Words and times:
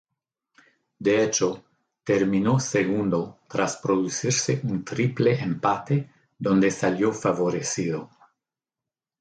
De 0.97 1.23
hecho, 1.23 1.63
terminó 2.03 2.59
segundo 2.59 3.37
tras 3.47 3.77
producirse 3.77 4.59
un 4.63 4.83
triple 4.83 5.39
empate 5.39 6.09
donde 6.39 6.71
salió 6.71 7.13
favorecido. 7.13 8.09